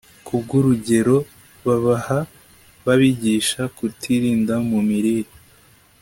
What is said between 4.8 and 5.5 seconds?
mirire